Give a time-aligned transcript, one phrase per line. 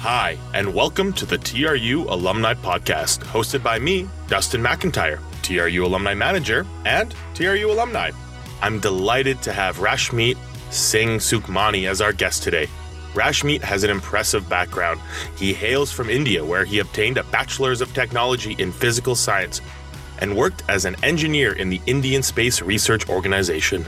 [0.00, 6.14] Hi, and welcome to the TRU Alumni Podcast, hosted by me, Dustin McIntyre, TRU Alumni
[6.14, 8.12] Manager and TRU Alumni.
[8.62, 10.36] I'm delighted to have Rashmit
[10.70, 12.68] Singh Sukhmani as our guest today.
[13.12, 15.00] Rashmit has an impressive background.
[15.36, 19.60] He hails from India, where he obtained a Bachelor's of Technology in Physical Science
[20.20, 23.84] and worked as an engineer in the Indian Space Research Organization.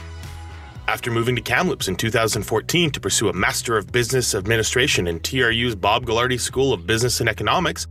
[0.90, 5.76] After moving to Kamloops in 2014 to pursue a Master of Business Administration in TRU's
[5.76, 7.86] Bob Gaglardi School of Business and Economics,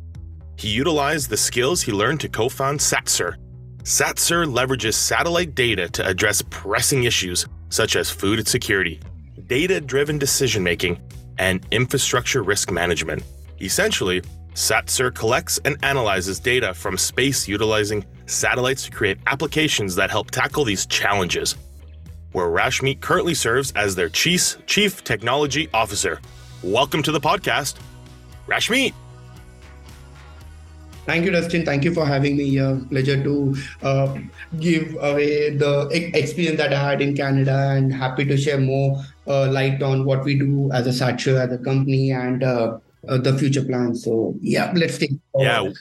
[0.57, 3.35] he utilized the skills he learned to co found SatSure.
[3.83, 8.99] SatSure leverages satellite data to address pressing issues such as food security,
[9.47, 10.99] data driven decision making,
[11.37, 13.23] and infrastructure risk management.
[13.61, 14.21] Essentially,
[14.55, 20.65] SatSure collects and analyzes data from space utilizing satellites to create applications that help tackle
[20.65, 21.55] these challenges
[22.31, 26.19] where Rashmit currently serves as their Chief, Chief Technology Officer.
[26.63, 27.75] Welcome to the podcast,
[28.47, 28.93] Rashmit.
[31.05, 31.65] Thank you, Dustin.
[31.65, 32.79] Thank you for having me here.
[32.89, 34.15] Pleasure to uh,
[34.59, 39.51] give away the experience that I had in Canada and happy to share more uh,
[39.51, 43.35] light on what we do as a SatSure, as a company, and uh, uh, the
[43.39, 44.03] future plans.
[44.03, 45.71] So, yeah, let's take Yeah,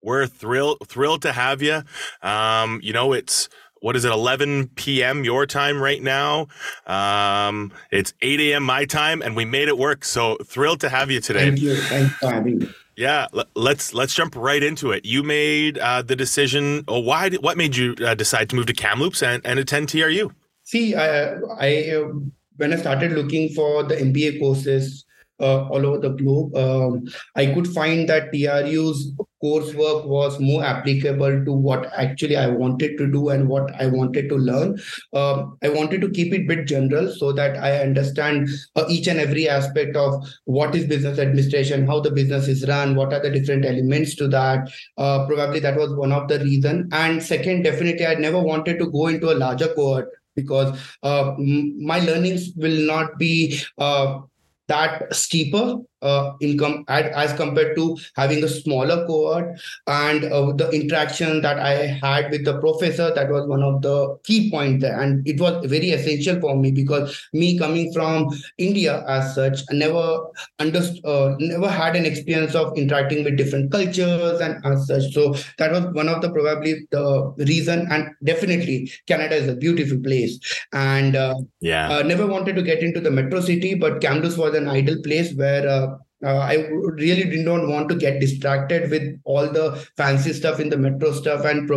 [0.00, 1.82] we're thrilled thrilled to have you.
[2.22, 3.48] Um, you know, it's
[3.84, 6.48] what is it 11 p.m your time right now?
[6.86, 10.04] Um, it's 8 a.m my time and we made it work.
[10.04, 11.50] So thrilled to have you today.
[11.50, 11.76] Thank you.
[11.76, 12.68] Thanks for having me.
[12.96, 15.04] Yeah let's let's jump right into it.
[15.04, 18.72] You made uh, the decision or why what made you uh, decide to move to
[18.72, 20.30] kamloops and, and attend tru
[20.64, 22.08] see i, I uh,
[22.56, 26.54] when i started looking for the mba courses uh, all over the globe.
[26.56, 27.04] Um,
[27.34, 29.12] I could find that TRU's
[29.44, 34.28] coursework was more applicable to what actually I wanted to do and what I wanted
[34.30, 34.80] to learn.
[35.12, 39.20] Um, I wanted to keep it bit general so that I understand uh, each and
[39.20, 43.30] every aspect of what is business administration, how the business is run, what are the
[43.30, 44.70] different elements to that.
[44.96, 46.88] Uh, probably that was one of the reason.
[46.92, 52.00] And second, definitely, I never wanted to go into a larger cohort because uh, my
[52.00, 54.20] learnings will not be uh,
[54.68, 59.58] that steeper uh, income at, as compared to having a smaller cohort.
[59.86, 64.16] And uh, the interaction that i had with the professor that was one of the
[64.24, 65.00] key points there.
[65.00, 68.28] And it was very essential for me because me coming from
[68.58, 70.18] india as such I never
[70.58, 75.12] understood uh, never had an experience of interacting with different cultures and as such.
[75.12, 79.98] So that was one of the probably the reason and definitely canada is a beautiful
[80.00, 80.38] place.
[80.72, 81.90] And uh, yeah.
[81.90, 85.34] uh, never wanted to get into the metro city but kamloops was an ideal place
[85.34, 85.93] where uh,
[86.24, 90.70] uh, I really did not want to get distracted with all the fancy stuff in
[90.70, 91.70] the metro stuff and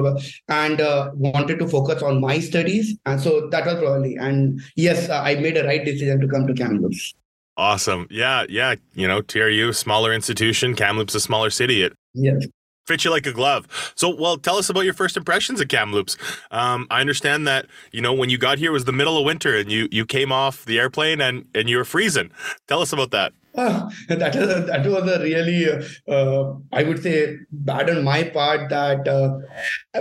[0.49, 2.97] and uh, wanted to focus on my studies.
[3.05, 6.47] And so that was probably and yes, uh, I made a right decision to come
[6.47, 7.13] to Kamloops.
[7.57, 8.07] Awesome.
[8.11, 8.75] Yeah, yeah.
[8.93, 11.83] You know, TRU, smaller institution, Kamloops, a smaller city.
[11.83, 12.47] It yes
[12.87, 13.93] fit you like a glove.
[13.95, 16.17] So, well, tell us about your first impressions of Kamloops.
[16.51, 19.55] Um, I understand that you know when you got here was the middle of winter,
[19.55, 22.31] and you you came off the airplane and and you were freezing.
[22.67, 23.33] Tell us about that.
[23.57, 25.67] Uh, that, is, that was a really,
[26.07, 28.69] uh, I would say, bad on my part.
[28.69, 29.39] That uh,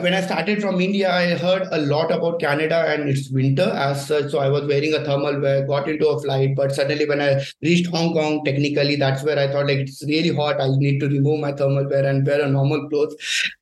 [0.01, 4.07] when I started from India, I heard a lot about Canada and its winter as
[4.07, 4.31] such.
[4.31, 6.55] So I was wearing a thermal wear, got into a flight.
[6.55, 10.35] But suddenly, when I reached Hong Kong, technically, that's where I thought like it's really
[10.37, 10.61] hot.
[10.61, 13.17] I need to remove my thermal wear and wear a normal clothes.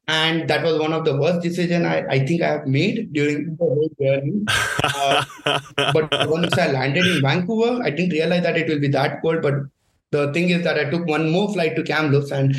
[0.09, 3.57] And that was one of the worst decision I, I think I have made during
[3.57, 4.43] the whole journey.
[4.83, 5.25] Uh,
[5.93, 9.41] but once I landed in Vancouver, I didn't realize that it will be that cold.
[9.41, 9.55] But
[10.15, 12.57] the thing is that I took one more flight to Kamloops, and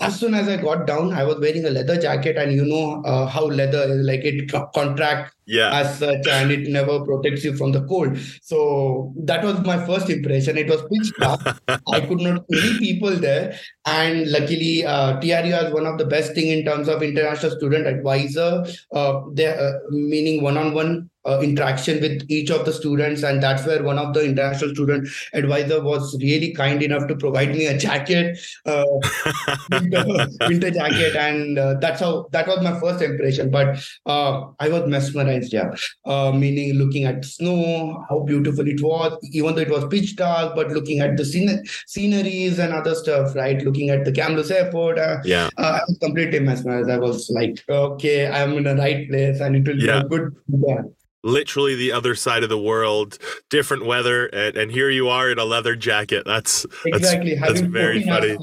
[0.00, 3.02] as soon as I got down, I was wearing a leather jacket, and you know
[3.02, 5.80] uh, how leather is like it contract yeah.
[5.80, 8.18] as such, and it never protects you from the cold.
[8.42, 10.58] So that was my first impression.
[10.58, 11.60] It was pitch dark.
[11.92, 16.34] I could not see people there, and luckily, uh, TRU has one of the best
[16.34, 18.64] thing in terms of international student advisor.
[18.92, 23.82] Uh, there, uh, meaning one-on-one uh, interaction with each of the students and that's where
[23.82, 28.38] one of the international student advisor was really kind enough to provide me a jacket
[28.66, 28.84] uh,
[29.70, 30.04] winter,
[30.48, 34.86] winter, jacket and uh, that's how that was my first impression but uh, i was
[34.86, 39.84] mesmerized yeah uh, meaning looking at snow how beautiful it was even though it was
[39.86, 44.12] pitch dark but looking at the scen- sceneries and other stuff right looking at the
[44.12, 48.76] Kamloops airport uh, yeah i was completely mesmerized i was like okay i'm in the
[48.76, 50.00] right place and it will yeah.
[50.00, 50.82] be a good yeah
[51.24, 53.18] literally the other side of the world,
[53.50, 56.22] different weather, and, and here you are in a leather jacket.
[56.26, 58.36] That's exactly that's, that's very funny.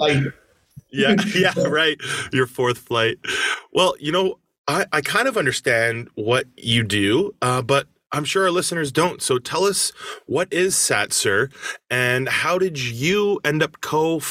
[0.92, 2.02] yeah, yeah, right.
[2.34, 3.20] Your fourth flight.
[3.72, 4.40] Well, you know,
[4.72, 9.22] I, I kind of understand what you do, uh, but I'm sure our listeners don't.
[9.22, 9.92] So tell us
[10.28, 11.52] what is SatSure
[11.90, 14.22] and how did you end up co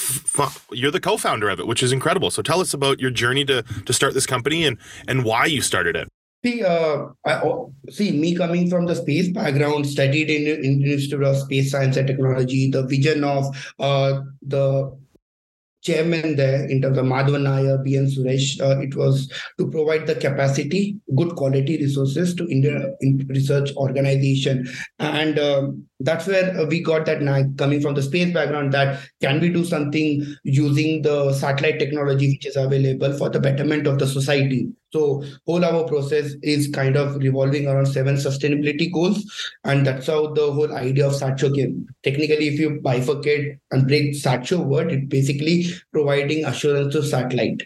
[0.72, 2.30] you're the co-founder of it, which is incredible.
[2.30, 5.60] So tell us about your journey to to start this company and and why you
[5.60, 6.08] started it.
[6.42, 11.22] See, uh, I, oh, see, me coming from the space background, studied in, in Institute
[11.22, 14.90] of Space Science and Technology, the vision of uh, the
[15.82, 20.14] chairman there in terms of Madhavan Nair, BN Suresh, uh, it was to provide the
[20.14, 22.94] capacity, good quality resources to Indian
[23.28, 24.68] research organization.
[24.98, 29.40] And um, that's where we got that night coming from the space background that can
[29.40, 34.06] we do something using the satellite technology which is available for the betterment of the
[34.06, 39.24] society so whole our process is kind of revolving around seven sustainability goals,
[39.64, 41.86] and that's how the whole idea of SatSure came.
[42.02, 47.62] Technically, if you bifurcate and break SatSure word, it basically providing assurance to satellite.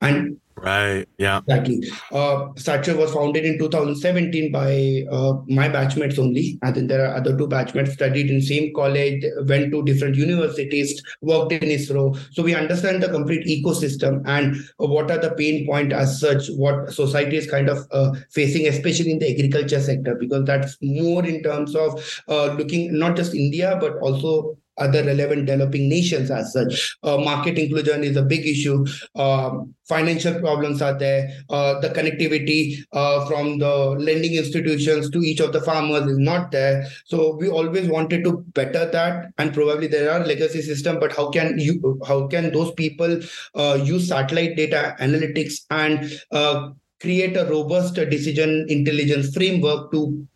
[0.00, 1.06] And Right.
[1.18, 1.38] Yeah.
[1.38, 1.82] Exactly.
[2.10, 6.58] Uh, SatSure was founded in 2017 by uh, my batchmates only.
[6.62, 11.00] I think there are other two batchmates studied in same college, went to different universities,
[11.20, 12.18] worked in ISRO.
[12.32, 16.92] So we understand the complete ecosystem and what are the pain point as such, what
[16.92, 21.42] society is kind of uh, facing, especially in the agriculture sector, because that's more in
[21.42, 26.96] terms of uh, looking not just India, but also other relevant developing nations as such.
[27.02, 28.86] Uh, market inclusion is a big issue.
[29.14, 31.30] Um, financial problems are there.
[31.50, 36.50] Uh, the connectivity uh, from the lending institutions to each of the farmers is not
[36.50, 36.86] there.
[37.06, 40.98] So we always wanted to better that, and probably there are legacy system.
[41.00, 42.00] But how can you?
[42.06, 43.20] How can those people
[43.54, 46.70] uh, use satellite data analytics and uh,
[47.00, 50.26] create a robust decision intelligence framework to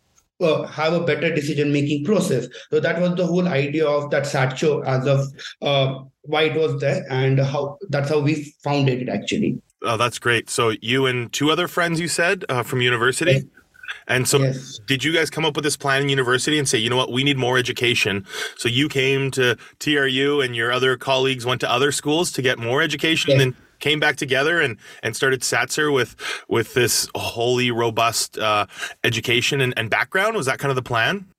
[0.43, 2.47] uh, have a better decision making process.
[2.71, 5.27] So that was the whole idea of that SatSure as of
[5.61, 9.61] uh, why it was there and how that's how we founded it actually.
[9.83, 10.49] Oh, that's great.
[10.49, 13.33] So you and two other friends, you said, uh, from university.
[13.33, 13.43] Yes.
[14.07, 14.79] And so, yes.
[14.87, 17.11] did you guys come up with this plan in university and say, you know what,
[17.11, 18.25] we need more education?
[18.57, 22.57] So you came to TRU, and your other colleagues went to other schools to get
[22.59, 23.41] more education, yes.
[23.41, 26.15] and then came back together and and started SatSure with
[26.47, 28.65] with this wholly robust uh,
[29.03, 30.37] education and, and background.
[30.37, 31.32] Was that kind of the plan?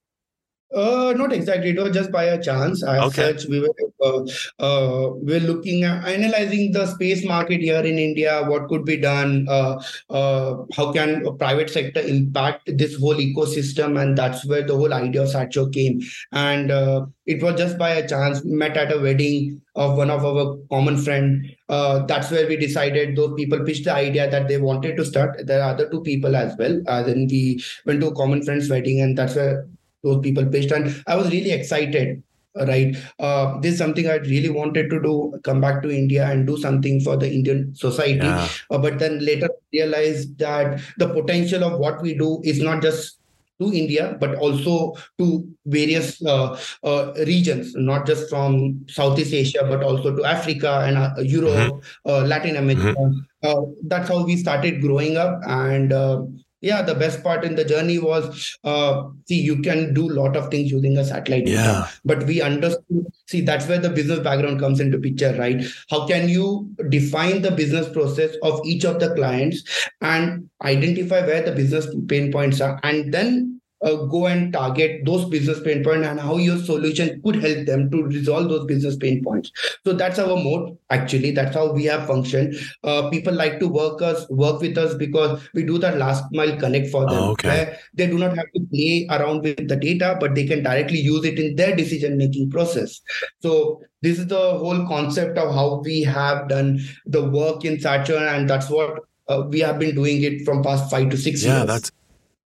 [0.72, 1.70] Uh, not exactly.
[1.70, 2.82] It was just by a chance.
[2.82, 3.32] As okay.
[3.32, 4.25] such, we were uh,
[4.58, 8.43] uh, we are looking at analyzing the space market here in India.
[8.44, 9.46] What could be done?
[9.49, 9.81] Uh,
[10.11, 14.00] uh, how can private sector impact this whole ecosystem?
[14.00, 16.00] And that's where the whole idea of SatSure came.
[16.32, 18.44] And uh, it was just by a chance.
[18.44, 21.55] Met at a wedding of one of our common friend.
[21.69, 23.16] Uh, that's where we decided.
[23.16, 25.46] Those people pitched the idea that they wanted to start.
[25.46, 26.81] There are other two people as well.
[26.88, 29.66] Uh, then we went to a common friend's wedding, and that's where
[30.05, 32.23] those people pitched and i was really excited
[32.69, 36.47] right uh, this is something i really wanted to do come back to india and
[36.47, 38.49] do something for the indian society yeah.
[38.71, 43.19] uh, but then later realized that the potential of what we do is not just
[43.61, 49.83] to India, but also to various uh, uh, regions, not just from Southeast Asia, but
[49.83, 52.11] also to Africa and uh, Europe, mm-hmm.
[52.11, 52.99] Uh, Latin America.
[52.99, 53.19] Mm-hmm.
[53.43, 55.41] Uh, that's how we started growing up.
[55.47, 56.23] And uh,
[56.64, 60.37] yeah the best part in the journey was uh, see you can do a lot
[60.37, 61.56] of things using a satellite yeah.
[61.56, 66.06] data but we understood see that's where the business background comes into picture right how
[66.06, 71.52] can you define the business process of each of the clients and identify where the
[71.52, 73.54] business pain points are and then
[73.85, 77.91] uh, go and target those business pain points and how your solution could help them
[77.91, 79.53] to resolve those business pain points.
[79.85, 80.76] So that's our mode.
[80.91, 82.57] Actually, that's how we have functioned.
[82.83, 86.57] Uh, people like to work us, work with us because we do that last mile
[86.59, 87.23] connect for them.
[87.23, 87.76] Oh, okay.
[87.93, 91.25] they do not have to play around with the data, but they can directly use
[91.25, 93.00] it in their decision making process.
[93.41, 98.35] So this is the whole concept of how we have done the work in SatSure,
[98.35, 101.59] and that's what uh, we have been doing it from past five to six yeah,
[101.59, 101.67] years.
[101.67, 101.93] That's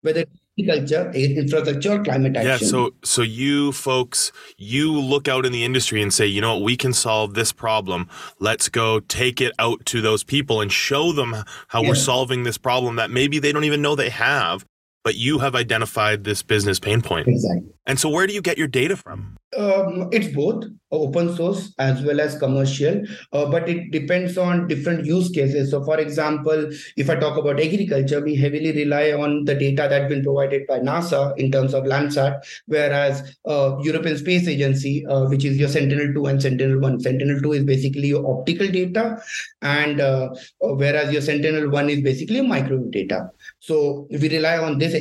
[0.02, 0.24] whether
[0.58, 2.50] agriculture, infrastructure, climate action.
[2.50, 6.54] Yeah, so so you folks, you look out in the industry and say, you know
[6.54, 8.08] what, we can solve this problem.
[8.38, 11.36] Let's go take it out to those people and show them
[11.68, 11.88] how yeah.
[11.88, 14.64] we're solving this problem that maybe they don't even know they have,
[15.04, 17.28] but you have identified this business pain point.
[17.28, 17.72] Exactly.
[17.86, 19.36] And so where do you get your data from?
[19.56, 23.02] Um, it's both open source as well as commercial,
[23.32, 25.70] uh, but it depends on different use cases.
[25.70, 30.08] So, for example, if I talk about agriculture, we heavily rely on the data that's
[30.08, 35.44] been provided by NASA in terms of Landsat, whereas uh, European Space Agency, uh, which
[35.44, 39.18] is your Sentinel-2 and Sentinel-1, Sentinel-2 is basically your optical data,
[39.62, 40.28] and uh,
[40.60, 43.30] whereas your Sentinel-1 is basically microwave data.
[43.60, 44.94] So we rely on this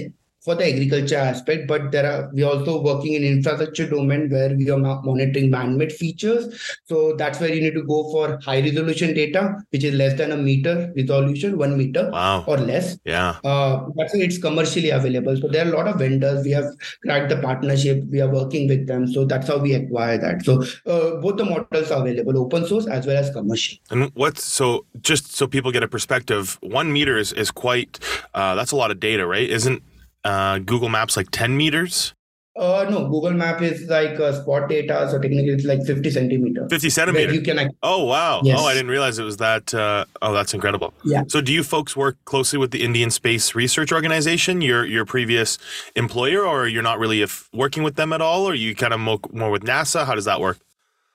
[0.48, 4.70] for the agriculture aspect, but there are we also working in infrastructure domain where we
[4.70, 6.46] are monitoring man-made features.
[6.86, 10.32] So that's where you need to go for high resolution data, which is less than
[10.32, 12.46] a meter resolution, one meter wow.
[12.48, 12.98] or less.
[13.04, 13.36] Yeah.
[13.44, 15.36] Uh, that's why it's commercially available.
[15.36, 16.46] So there are a lot of vendors.
[16.46, 16.72] We have
[17.04, 18.06] cracked the partnership.
[18.10, 19.06] We are working with them.
[19.06, 20.46] So that's how we acquire that.
[20.46, 23.80] So uh, both the models are available, open source as well as commercial.
[23.90, 28.00] And what's so just so people get a perspective, one meter is, is quite
[28.34, 29.50] uh, that's a lot of data, right?
[29.50, 29.84] Isn't
[30.28, 32.14] uh, Google Maps like 10 meters?
[32.58, 36.68] Uh, no, Google Map is like uh, spot data, so technically it's like 50 centimeter.
[36.68, 37.32] 50 centimeter.
[37.32, 37.70] You can.
[37.84, 38.42] Oh wow!
[38.44, 38.58] Yes.
[38.60, 39.72] Oh, I didn't realize it was that.
[39.76, 40.92] Uh, oh, that's incredible.
[41.04, 41.22] Yeah.
[41.28, 45.60] So, do you folks work closely with the Indian Space Research Organization, your your previous
[45.96, 49.00] employer, or you're not really if, working with them at all, or you kind of
[49.00, 50.08] more with NASA?
[50.08, 50.58] How does that work?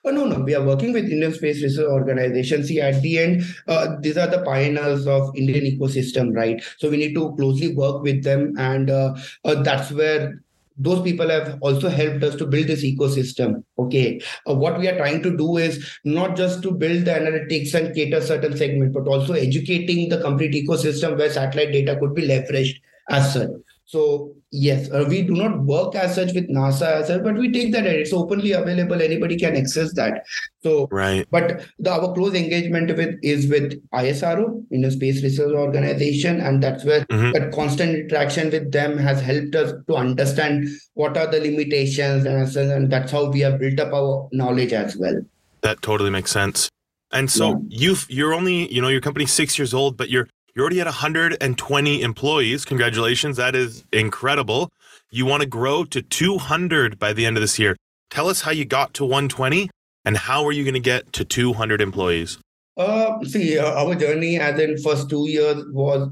[0.04, 0.40] Oh, no, no.
[0.40, 2.64] We are working with Indian Space Research Organization.
[2.64, 6.61] See, at the end, uh, these are the pioneers of Indian ecosystem, right?
[6.78, 10.42] So we need to closely work with them, and uh, uh, that's where
[10.76, 14.18] those people have also helped us to build this ecosystem okay
[14.49, 17.94] uh, what we are trying to do is not just to build the analytics and
[17.94, 22.80] cater certain segment but also educating the complete ecosystem where satellite data could be leveraged
[23.11, 23.50] as such
[23.92, 27.52] so yes, uh, we do not work as such with NASA as such, but we
[27.52, 27.84] take that.
[27.84, 29.02] It's openly available.
[29.02, 30.25] Anybody can access that.
[30.62, 31.28] So right.
[31.30, 36.84] But the, our close engagement with is with ISRO, Indian Space Research Organization, and that's
[36.84, 37.32] where mm-hmm.
[37.32, 42.56] that constant interaction with them has helped us to understand what are the limitations, and,
[42.56, 45.20] and that's how we have built up our knowledge as well.
[45.61, 46.70] That totally makes sense.
[47.11, 47.56] And so yeah.
[47.68, 50.87] you've you're only you know your company's six years old, but you're you're already at
[50.87, 52.64] 120 employees.
[52.64, 53.37] Congratulations.
[53.37, 54.68] That is incredible.
[55.11, 57.76] You want to grow to 200 by the end of this year.
[58.11, 59.71] Tell us how you got to 120
[60.04, 62.38] and how are you going to get to 200 employees?
[62.76, 66.11] Uh, see, uh, our journey as in first two years was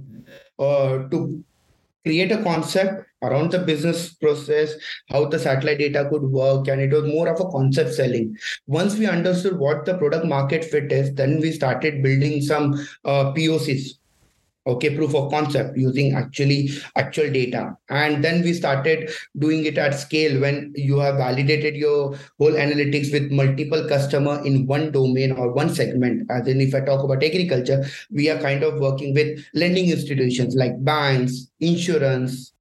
[0.58, 1.44] uh, to
[2.04, 4.72] create a concept around the business process,
[5.10, 8.34] how the satellite data could work, and it was more of a concept selling.
[8.66, 13.32] Once we understood what the product market fit is, then we started building some uh,
[13.34, 13.99] POCs
[14.66, 17.76] okay proof of concept using actually actual data.
[17.88, 23.12] And then we started doing it at scale when you have validated your whole analytics
[23.12, 26.30] with multiple customer in one domain or one segment.
[26.30, 30.54] As in if i talk about agriculture we are kind of working with lending institutions
[30.54, 32.52] like banks insurance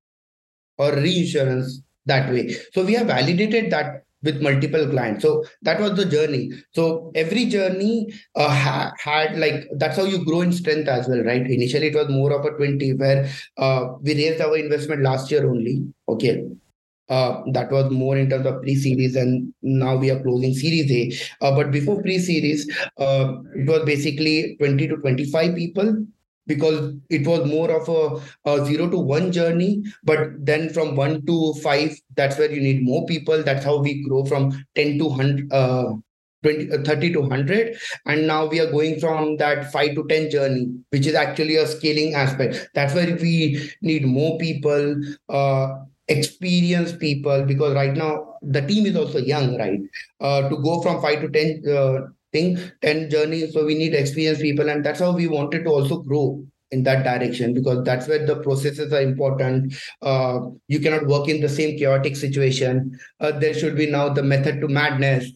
[0.77, 2.55] or reinsurance that way.
[2.73, 5.23] So we have validated that with multiple clients.
[5.23, 6.51] So that was the journey.
[6.73, 11.23] So every journey uh, ha- had like that's how you grow in strength as well
[11.23, 11.45] right?
[11.45, 15.49] Initially it was more of a 20 where uh, we raised our investment last year
[15.49, 16.43] only okay?
[17.09, 21.45] Uh, that was more in terms of pre-series and now we are closing series a.
[21.45, 26.05] Uh, but before pre-series uh, it was basically 20 to 25 people
[26.47, 31.25] because it was more of a, a, zero to one journey but then from one
[31.25, 33.43] to five that's where you need more people.
[33.43, 35.93] That's how we grow from 10 to 100 uh,
[36.43, 40.29] 20, uh, 30 to 100 and now we are going from that 5 to 10
[40.29, 42.69] journey which is actually a scaling aspect.
[42.73, 45.67] That's where we need more people uh,
[46.07, 49.79] experienced people because right now the team is also young right?
[50.19, 51.99] Uh, to go from 5 to 10 uh,
[52.31, 55.99] thing 10 journeys so we need experienced people and that's how we wanted to also
[56.01, 59.73] grow in that direction because that's where the processes are important.
[60.01, 62.97] Uh, you cannot work in the same chaotic situation.
[63.19, 65.31] Uh, there should be now the method to madness.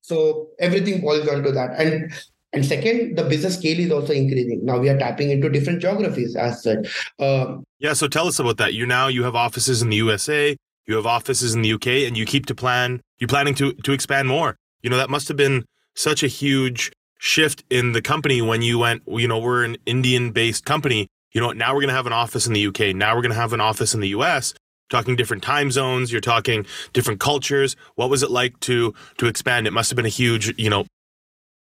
[0.00, 1.78] So everything boils down to that.
[1.78, 2.12] And
[2.54, 4.64] and second the business scale is also increasing.
[4.64, 7.10] Now we are tapping into different geographies as such.
[7.18, 8.74] Uh, yeah so tell us about that.
[8.74, 12.16] You now you have offices in the usa you have offices in the uk and
[12.16, 14.56] you keep to plan you're planning to to expand more.
[14.82, 18.78] You know that must have been such a huge shift in the company when you
[18.78, 21.06] went, you know, we're an Indian based company.
[21.32, 22.94] You know, now we're going to have an office in the UK.
[22.94, 24.54] Now we're going to have an office in the US.
[24.90, 27.76] Talking different time zones, you're talking different cultures.
[27.94, 29.66] What was it like to to expand?
[29.66, 30.84] It must have been a huge, you know,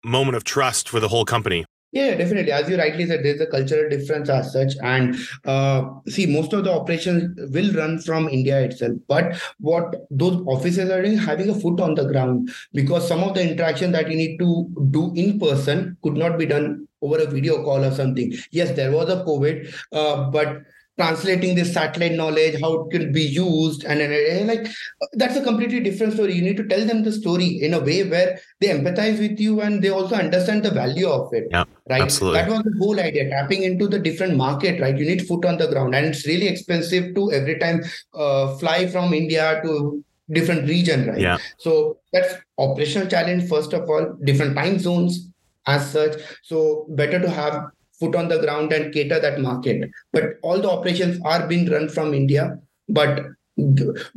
[0.03, 1.65] moment of trust for the whole company.
[1.91, 2.51] Yeah, definitely.
[2.51, 4.74] As you rightly said, there's a cultural difference as such.
[4.84, 5.15] And
[5.46, 8.93] uh, see, most of the operations will run from India itself.
[9.08, 13.34] But what those offices are doing, having a foot on the ground, because some of
[13.34, 17.25] the interaction that you need to do in person could not be done over a
[17.25, 18.34] video call or something.
[18.51, 20.58] Yes, there was a COVID, uh, but
[21.00, 24.68] translating this satellite knowledge, how it can be used, and, and, and, like
[25.13, 26.34] that's a completely different story.
[26.34, 29.62] You need to tell them the story in a way where they empathize with you
[29.62, 31.48] and they also understand the value of it.
[31.51, 32.01] Yeah, right.
[32.01, 32.41] Absolutely.
[32.41, 34.82] That was the whole idea, tapping into the different market.
[34.82, 37.82] Right, you need foot on the ground, and it's really expensive to every time
[38.13, 41.08] uh, fly from India to different region.
[41.08, 41.20] Right.
[41.20, 41.38] Yeah.
[41.58, 44.18] So that's operational challenge first of all.
[44.25, 45.29] Different time zones
[45.65, 46.22] as such.
[46.44, 49.89] So better to have foot on the ground and cater that market.
[50.13, 53.22] But all the operations are being run from India but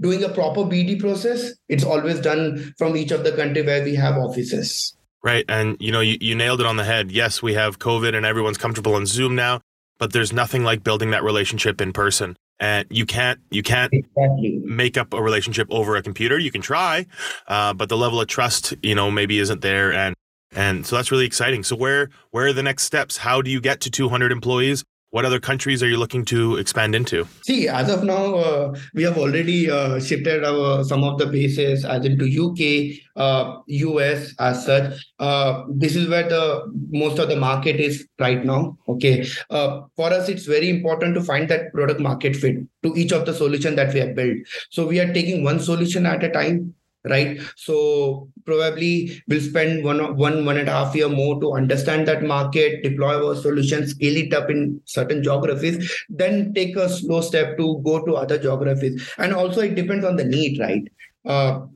[0.00, 3.94] doing a proper BD process, it's always done from each of the country where we
[3.94, 4.96] have offices.
[5.22, 5.44] Right.
[5.48, 7.12] And you know, you, you nailed it on the head.
[7.12, 9.60] Yes, we have COVID and everyone's comfortable on Zoom now,
[9.98, 12.36] but there's nothing like building that relationship in person.
[12.58, 14.60] And you can't you can't exactly.
[14.64, 16.38] make up a relationship over a computer.
[16.38, 17.06] You can try,
[17.48, 19.92] uh, but the level of trust, you know, maybe isn't there.
[19.92, 20.14] And
[20.54, 21.62] and so that's really exciting.
[21.62, 23.16] So where where are the next steps?
[23.16, 24.84] How do you get to 200 employees?
[25.10, 27.28] What other countries are you looking to expand into?
[27.44, 31.84] See, as of now, uh, we have already uh, shifted our some of the bases
[31.84, 34.94] as into UK, uh, US as such.
[35.18, 38.78] Uh, this is where the most of the market is right now.
[38.88, 43.12] Okay, uh, for us, it's very important to find that product market fit to each
[43.12, 44.38] of the solution that we have built.
[44.70, 47.40] So we are taking one solution at a time right?
[47.56, 52.22] So probably we'll spend one one one and a half year more to understand that
[52.22, 57.56] market deploy our solution scale it up in certain geographies then take a slow step
[57.58, 59.08] to go to other geographies.
[59.18, 60.88] And also it depends on the need right?
[61.24, 61.66] Uh,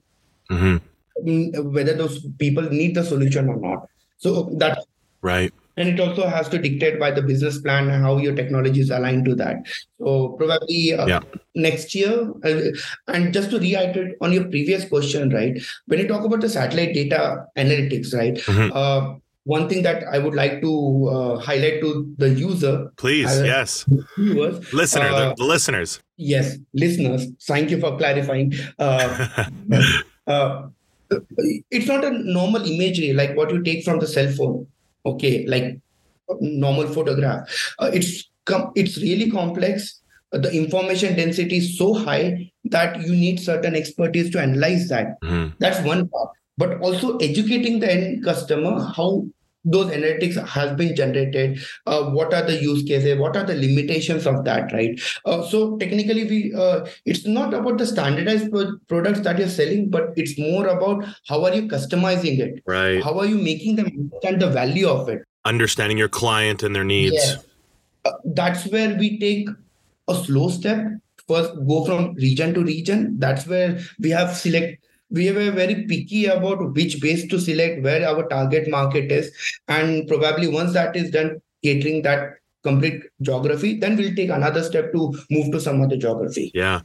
[0.51, 0.77] mm-hmm.
[1.27, 3.89] Mm, whether those people need the solution or not.
[4.19, 4.85] So that
[5.23, 8.81] right and it also has to dictate by the business plan and how your technology
[8.81, 9.57] is aligned to that
[9.99, 11.21] so probably uh, yeah.
[11.55, 12.61] next year uh,
[13.09, 16.95] and just to reiterate on your previous question right when you talk about the satellite
[16.95, 18.71] data analytics right mm-hmm.
[18.73, 19.15] uh,
[19.45, 22.91] one thing that I would like to uh, highlight to the user.
[22.97, 23.85] Please, yes.
[24.19, 26.01] Viewers, Listener, uh, the, the, listeners.
[26.17, 27.29] Yes, listeners.
[27.47, 28.55] Thank you for clarifying.
[28.77, 29.47] Uh,
[30.27, 30.67] uh,
[31.71, 34.67] it's not a normal imagery like what you take from the cell phone
[35.07, 35.81] okay like
[36.41, 37.49] normal photograph.
[37.79, 40.01] Uh, it's com- it's really complex.
[40.33, 45.21] Uh, the information density is so high that you need certain expertise to analyze that.
[45.23, 45.55] Mm-hmm.
[45.61, 46.31] that's one part.
[46.59, 49.27] But also educating the end customer how
[49.67, 54.27] those analytics has been generated uh, what are the use cases what are the limitations
[54.27, 55.01] of that right?
[55.25, 59.91] Uh, so technically we uh, it's not about the standardized pro- products that you're selling
[59.91, 62.63] but it's more about how are you customizing it?
[62.67, 63.03] Right.
[63.03, 65.25] How are you making them understand the value of it?
[65.45, 67.15] Understanding your client and their needs.
[67.15, 67.45] Yes.
[68.05, 69.49] Uh, that's where we take
[70.09, 70.87] a slow step.
[71.29, 73.19] First go from region to region.
[73.19, 78.07] That's where we have select we were very picky about which base to select where
[78.09, 79.33] our target market is
[79.69, 84.93] and probably once that is done catering that complete geography then we'll take another step
[84.93, 86.81] to move to some other geography yeah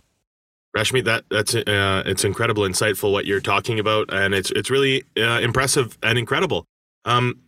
[0.76, 5.04] Rashmi, that that's uh, it's incredible, insightful what you're talking about, and it's it's really
[5.18, 6.66] uh, impressive and incredible.
[7.04, 7.42] Um,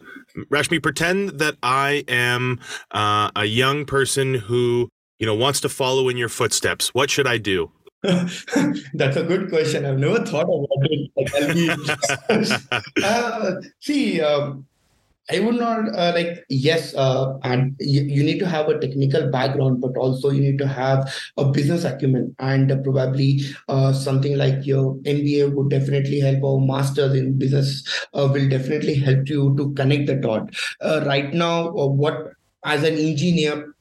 [0.52, 2.60] Rashmi, pretend that I am
[2.92, 6.94] uh, a young person who you know wants to follow in your footsteps.
[6.94, 7.72] What should I do?
[8.94, 9.86] That's a good question.
[9.86, 11.10] I've never thought about it.
[12.30, 12.62] Like,
[13.04, 14.66] uh, see, um,
[15.32, 19.32] I would not uh, like yes, uh, and you, you, need to have a technical
[19.32, 23.40] background, but also you need to have a business acumen, and uh, probably
[23.94, 29.30] something like your MBA would definitely help, or masters in business uh, will definitely help
[29.30, 30.54] you to connect the dot.
[30.82, 32.34] Uh, right now, uh, what
[32.66, 33.73] as an engineer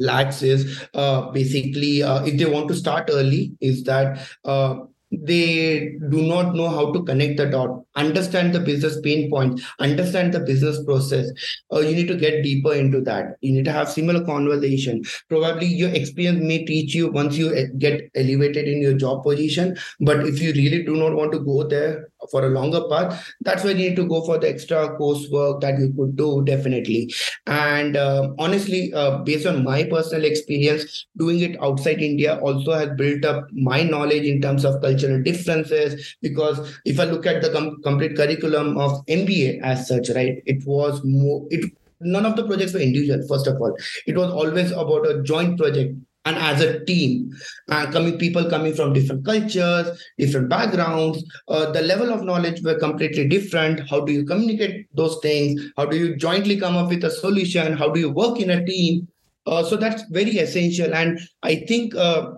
[0.00, 4.76] lacks is uh, basically uh, if they want to start early is that uh,
[5.12, 10.32] they do not know how to connect the dot understand the business pain points understand
[10.32, 11.28] the business process.
[11.72, 13.36] Uh, you need to get deeper into that.
[13.40, 15.02] You need to have similar conversation.
[15.28, 19.76] Probably your experience may teach you once you uh, get elevated in your job position
[20.00, 23.64] but if you really do not want to go there for a longer path that's
[23.64, 27.12] where you need to go for the extra coursework that you could do definitely.
[27.46, 32.90] And uh, honestly uh, based on my personal experience doing it outside india also has
[32.96, 37.50] built up my knowledge in terms of cultural differences because if i look at the
[37.50, 42.46] com- complete curriculum of mba as such right it was more it none of the
[42.46, 43.76] projects were individual first of all.
[44.06, 45.94] It was always about a joint project
[46.26, 47.30] and as a team
[47.68, 52.78] and coming people coming from different cultures different backgrounds uh, the level of knowledge were
[52.78, 53.88] completely different.
[53.88, 55.70] How do you communicate those things?
[55.76, 57.72] How do you jointly come up with a solution?
[57.76, 59.08] How do you work in a team?
[59.46, 60.94] Uh, so that's very essential.
[60.94, 62.32] And i think uh,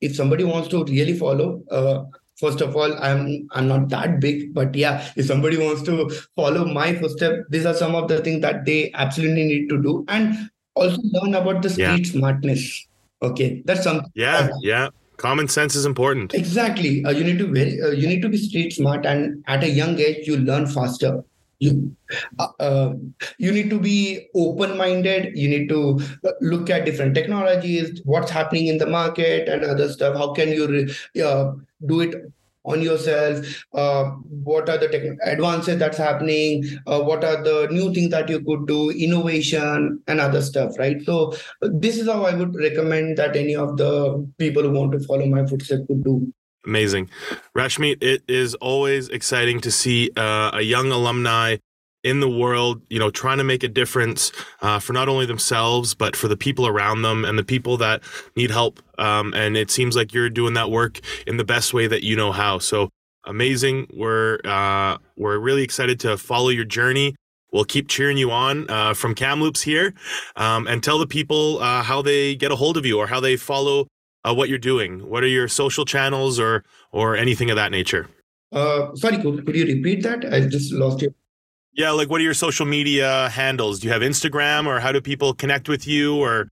[0.00, 2.04] if somebody wants to really follow uh,
[2.36, 6.66] first of all i'm i'm not that big but yeah if somebody wants to follow
[6.66, 10.04] my footsteps these are some of the things that they absolutely need to do.
[10.08, 12.12] And also learn about the street yeah.
[12.12, 12.86] smartness
[13.22, 14.10] Okay, that's something.
[14.14, 14.88] Yeah, yeah.
[15.16, 16.34] Common sense is important.
[16.34, 17.04] Exactly.
[17.04, 19.70] Uh, you need to very, uh, you need to be street smart, and at a
[19.70, 21.24] young age, you learn faster.
[21.58, 21.96] You,
[22.38, 22.94] uh, uh
[23.38, 25.34] you need to be open-minded.
[25.34, 29.90] You need to uh, look at different technologies, what's happening in the market, and other
[29.90, 30.16] stuff.
[30.16, 31.52] How can you re- uh,
[31.86, 32.14] do it
[32.66, 34.04] on yourself uh,
[34.50, 38.66] what are the advances that's happening uh, what are the new things that you could
[38.66, 43.54] do innovation and other stuff right so this is how i would recommend that any
[43.54, 43.92] of the
[44.38, 46.32] people who want to follow my footsteps could do
[46.66, 47.08] Amazing.
[47.56, 51.58] Rashmi, it is always exciting to see uh, a young alumni
[52.06, 54.30] in the world, you know, trying to make a difference
[54.62, 58.00] uh, for not only themselves, but for the people around them and the people that
[58.36, 58.80] need help.
[58.96, 62.14] Um, and it seems like you're doing that work in the best way that you
[62.14, 62.60] know how.
[62.60, 62.90] So
[63.24, 63.88] amazing.
[63.92, 67.16] We're, uh, we're really excited to follow your journey.
[67.52, 69.92] We'll keep cheering you on uh, from Kamloops here
[70.36, 73.18] um, and tell the people uh, how they get a hold of you or how
[73.18, 73.88] they follow
[74.24, 75.08] uh, what you're doing.
[75.10, 78.08] What are your social channels or, or anything of that nature?
[78.52, 80.32] Uh, sorry, could, could you repeat that?
[80.32, 81.12] I just lost you.
[81.76, 83.80] Yeah, like what are your social media handles?
[83.80, 86.48] Do you have Instagram or how do people connect with you or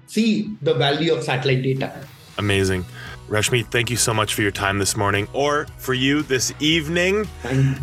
[0.06, 1.92] see the value of satellite data.
[2.38, 2.84] Amazing
[3.28, 7.26] Rashmi, thank you so much for your time this morning, or for you this evening.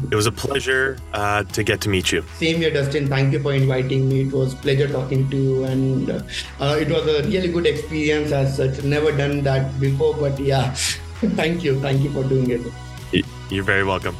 [0.10, 2.24] It was a pleasure uh, to get to meet you.
[2.38, 3.08] Same here, Dustin.
[3.08, 4.22] Thank you for inviting me.
[4.22, 8.56] It was pleasure talking to you, and uh, it was a really good experience as
[8.56, 8.84] such.
[8.84, 10.74] Never done that before, but yeah,
[11.36, 11.80] thank you.
[11.82, 13.26] Thank you for doing it.
[13.50, 14.16] You're very welcome.